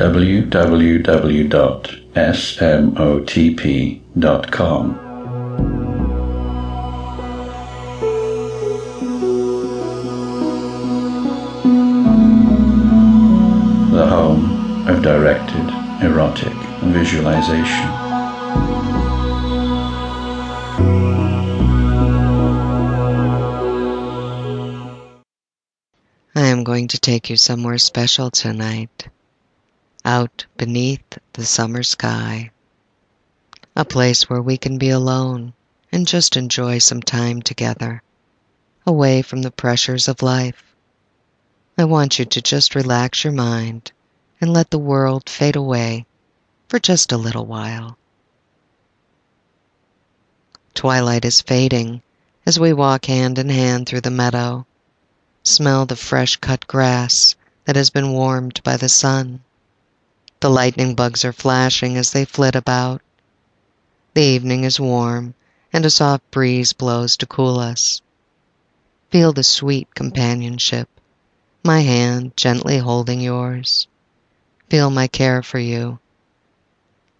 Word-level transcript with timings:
www.smotp.com. 0.00 1.42
The 13.92 14.06
home 14.06 14.88
of 14.88 15.02
directed 15.02 15.68
erotic 16.02 16.54
visualization. 16.84 17.90
I 26.34 26.46
am 26.46 26.64
going 26.64 26.88
to 26.88 26.98
take 26.98 27.28
you 27.28 27.36
somewhere 27.36 27.76
special 27.76 28.30
tonight. 28.30 29.10
Out 30.04 30.46
beneath 30.56 31.18
the 31.34 31.44
summer 31.44 31.82
sky. 31.82 32.50
A 33.76 33.84
place 33.84 34.30
where 34.30 34.40
we 34.40 34.56
can 34.56 34.78
be 34.78 34.88
alone 34.88 35.52
and 35.92 36.06
just 36.06 36.36
enjoy 36.36 36.78
some 36.78 37.02
time 37.02 37.42
together, 37.42 38.02
away 38.86 39.20
from 39.20 39.42
the 39.42 39.50
pressures 39.50 40.08
of 40.08 40.22
life. 40.22 40.62
I 41.76 41.84
want 41.84 42.18
you 42.18 42.24
to 42.24 42.40
just 42.40 42.74
relax 42.74 43.24
your 43.24 43.32
mind 43.32 43.92
and 44.40 44.52
let 44.52 44.70
the 44.70 44.78
world 44.78 45.28
fade 45.28 45.56
away 45.56 46.06
for 46.68 46.78
just 46.78 47.12
a 47.12 47.18
little 47.18 47.44
while. 47.44 47.98
Twilight 50.72 51.26
is 51.26 51.42
fading 51.42 52.00
as 52.46 52.58
we 52.58 52.72
walk 52.72 53.04
hand 53.04 53.38
in 53.38 53.50
hand 53.50 53.86
through 53.86 54.00
the 54.00 54.10
meadow. 54.10 54.64
Smell 55.42 55.84
the 55.84 55.96
fresh 55.96 56.36
cut 56.36 56.66
grass 56.66 57.34
that 57.66 57.76
has 57.76 57.90
been 57.90 58.12
warmed 58.12 58.62
by 58.62 58.78
the 58.78 58.88
sun. 58.88 59.42
The 60.40 60.48
lightning 60.48 60.94
bugs 60.94 61.22
are 61.26 61.34
flashing 61.34 61.98
as 61.98 62.12
they 62.12 62.24
flit 62.24 62.56
about. 62.56 63.02
The 64.14 64.22
evening 64.22 64.64
is 64.64 64.80
warm, 64.80 65.34
and 65.70 65.84
a 65.84 65.90
soft 65.90 66.30
breeze 66.30 66.72
blows 66.72 67.18
to 67.18 67.26
cool 67.26 67.58
us. 67.58 68.00
Feel 69.10 69.34
the 69.34 69.42
sweet 69.42 69.94
companionship, 69.94 70.88
my 71.62 71.80
hand 71.80 72.38
gently 72.38 72.78
holding 72.78 73.20
yours. 73.20 73.86
Feel 74.70 74.88
my 74.88 75.08
care 75.08 75.42
for 75.42 75.58
you. 75.58 75.98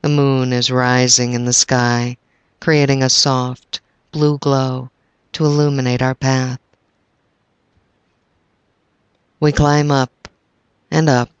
The 0.00 0.08
moon 0.08 0.54
is 0.54 0.70
rising 0.70 1.34
in 1.34 1.44
the 1.44 1.52
sky, 1.52 2.16
creating 2.58 3.02
a 3.02 3.10
soft, 3.10 3.82
blue 4.12 4.38
glow 4.38 4.88
to 5.32 5.44
illuminate 5.44 6.00
our 6.00 6.14
path. 6.14 6.58
We 9.40 9.52
climb 9.52 9.90
up 9.90 10.26
and 10.90 11.10
up 11.10 11.39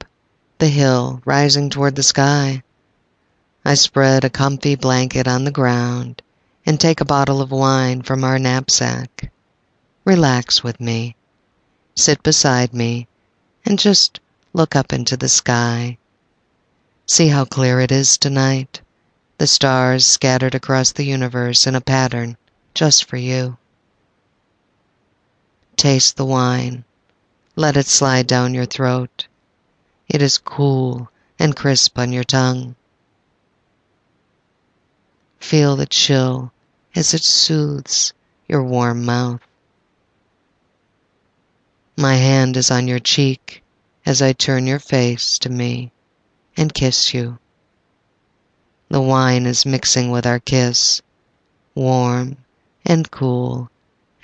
the 0.60 0.68
hill 0.68 1.22
rising 1.24 1.70
toward 1.70 1.96
the 1.96 2.02
sky. 2.02 2.62
I 3.64 3.74
spread 3.74 4.24
a 4.24 4.30
comfy 4.30 4.74
blanket 4.74 5.26
on 5.26 5.44
the 5.44 5.50
ground 5.50 6.20
and 6.66 6.78
take 6.78 7.00
a 7.00 7.06
bottle 7.06 7.40
of 7.40 7.50
wine 7.50 8.02
from 8.02 8.24
our 8.24 8.38
knapsack. 8.38 9.32
Relax 10.04 10.62
with 10.62 10.78
me. 10.78 11.16
Sit 11.94 12.22
beside 12.22 12.74
me 12.74 13.08
and 13.64 13.78
just 13.78 14.20
look 14.52 14.76
up 14.76 14.92
into 14.92 15.16
the 15.16 15.30
sky. 15.30 15.96
See 17.06 17.28
how 17.28 17.46
clear 17.46 17.80
it 17.80 17.90
is 17.90 18.18
tonight, 18.18 18.82
the 19.38 19.46
stars 19.46 20.04
scattered 20.04 20.54
across 20.54 20.92
the 20.92 21.04
universe 21.04 21.66
in 21.66 21.74
a 21.74 21.80
pattern 21.80 22.36
just 22.74 23.06
for 23.06 23.16
you. 23.16 23.56
Taste 25.76 26.18
the 26.18 26.26
wine. 26.26 26.84
Let 27.56 27.78
it 27.78 27.86
slide 27.86 28.26
down 28.26 28.52
your 28.52 28.66
throat. 28.66 29.26
It 30.12 30.22
is 30.22 30.38
cool 30.38 31.08
and 31.38 31.54
crisp 31.54 31.96
on 31.96 32.10
your 32.10 32.24
tongue. 32.24 32.74
Feel 35.38 35.76
the 35.76 35.86
chill 35.86 36.52
as 36.96 37.14
it 37.14 37.22
soothes 37.22 38.12
your 38.48 38.64
warm 38.64 39.04
mouth. 39.04 39.40
My 41.96 42.16
hand 42.16 42.56
is 42.56 42.72
on 42.72 42.88
your 42.88 42.98
cheek 42.98 43.62
as 44.04 44.20
I 44.20 44.32
turn 44.32 44.66
your 44.66 44.80
face 44.80 45.38
to 45.38 45.48
me 45.48 45.92
and 46.56 46.74
kiss 46.74 47.14
you. 47.14 47.38
The 48.88 49.00
wine 49.00 49.46
is 49.46 49.64
mixing 49.64 50.10
with 50.10 50.26
our 50.26 50.40
kiss, 50.40 51.02
warm 51.76 52.36
and 52.84 53.08
cool 53.12 53.70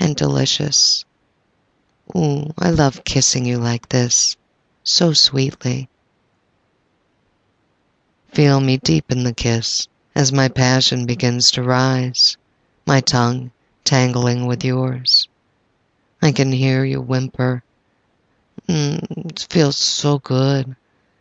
and 0.00 0.16
delicious. 0.16 1.04
Ooh, 2.16 2.52
I 2.58 2.70
love 2.70 3.04
kissing 3.04 3.44
you 3.44 3.58
like 3.58 3.88
this, 3.90 4.36
so 4.86 5.12
sweetly. 5.12 5.88
Feel 8.32 8.60
me 8.60 8.76
deep 8.76 9.10
in 9.10 9.24
the 9.24 9.34
kiss 9.34 9.88
as 10.14 10.32
my 10.32 10.48
passion 10.48 11.06
begins 11.06 11.50
to 11.50 11.62
rise, 11.62 12.36
my 12.86 13.00
tongue 13.00 13.50
tangling 13.84 14.46
with 14.46 14.64
yours. 14.64 15.28
I 16.22 16.30
can 16.32 16.52
hear 16.52 16.84
you 16.84 17.00
whimper. 17.00 17.64
Mm, 18.68 19.28
it 19.28 19.46
feels 19.50 19.76
so 19.76 20.20
good. 20.20 20.76